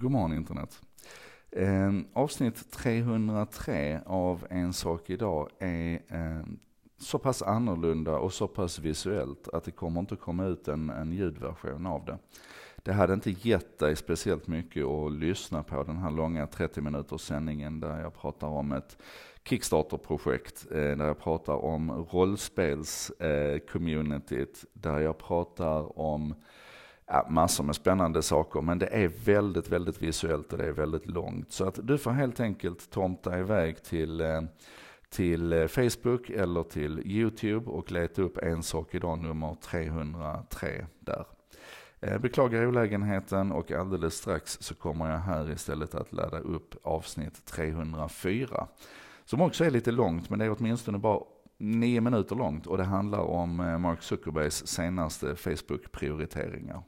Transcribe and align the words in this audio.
God 0.00 0.10
morgon 0.10 0.32
internet. 0.32 0.80
Eh, 1.50 1.92
avsnitt 2.12 2.70
303 2.70 4.00
av 4.06 4.46
En 4.50 4.72
sak 4.72 5.10
idag 5.10 5.48
är 5.58 6.00
eh, 6.08 6.42
så 6.98 7.18
pass 7.18 7.42
annorlunda 7.42 8.18
och 8.18 8.32
så 8.32 8.48
pass 8.48 8.78
visuellt 8.78 9.48
att 9.48 9.64
det 9.64 9.70
kommer 9.70 10.00
inte 10.00 10.16
komma 10.16 10.46
ut 10.46 10.68
en, 10.68 10.90
en 10.90 11.12
ljudversion 11.12 11.86
av 11.86 12.04
det. 12.04 12.18
Det 12.76 12.92
hade 12.92 13.14
inte 13.14 13.30
gett 13.30 13.78
dig 13.78 13.96
speciellt 13.96 14.46
mycket 14.46 14.84
att 14.84 15.12
lyssna 15.12 15.62
på 15.62 15.82
den 15.82 15.96
här 15.96 16.10
långa 16.10 16.46
30 16.46 16.80
minuters 16.80 17.20
sändningen 17.20 17.80
där 17.80 18.00
jag 18.00 18.14
pratar 18.14 18.46
om 18.46 18.72
ett 18.72 18.98
Kickstarter-projekt, 19.44 20.66
eh, 20.70 20.76
där 20.76 21.06
jag 21.06 21.18
pratar 21.18 21.54
om 21.54 21.92
rollspels-communityt, 21.92 24.64
eh, 24.64 24.68
där 24.72 24.98
jag 24.98 25.18
pratar 25.18 25.98
om 25.98 26.34
ja, 27.10 27.26
massor 27.28 27.64
med 27.64 27.74
spännande 27.76 28.22
saker. 28.22 28.60
Men 28.60 28.78
det 28.78 28.86
är 28.86 29.08
väldigt, 29.08 29.68
väldigt 29.68 30.02
visuellt 30.02 30.52
och 30.52 30.58
det 30.58 30.66
är 30.66 30.72
väldigt 30.72 31.06
långt. 31.06 31.52
Så 31.52 31.68
att 31.68 31.78
du 31.82 31.98
får 31.98 32.10
helt 32.10 32.40
enkelt 32.40 32.90
tomta 32.90 33.38
iväg 33.38 33.82
till, 33.82 34.20
eh, 34.20 34.42
till 35.08 35.52
eh, 35.52 35.66
Facebook 35.66 36.30
eller 36.30 36.62
till 36.62 37.00
YouTube 37.06 37.70
och 37.70 37.92
leta 37.92 38.22
upp 38.22 38.38
En 38.38 38.62
sak 38.62 38.94
idag 38.94 39.18
nummer 39.18 39.56
303 39.60 40.86
där. 41.00 41.24
Eh, 42.00 42.18
beklagar 42.18 42.66
olägenheten 42.66 43.52
och 43.52 43.72
alldeles 43.72 44.14
strax 44.14 44.58
så 44.60 44.74
kommer 44.74 45.10
jag 45.10 45.18
här 45.18 45.50
istället 45.50 45.94
att 45.94 46.12
ladda 46.12 46.38
upp 46.38 46.74
avsnitt 46.82 47.44
304. 47.44 48.66
Som 49.24 49.40
också 49.40 49.64
är 49.64 49.70
lite 49.70 49.90
långt, 49.90 50.30
men 50.30 50.38
det 50.38 50.44
är 50.44 50.56
åtminstone 50.58 50.98
bara 50.98 51.20
nio 51.58 52.00
minuter 52.00 52.36
långt 52.36 52.66
och 52.66 52.76
det 52.76 52.84
handlar 52.84 53.20
om 53.20 53.60
eh, 53.60 53.78
Mark 53.78 54.02
Zuckerbergs 54.02 54.66
senaste 54.66 55.36
Facebook-prioriteringar. 55.36 56.82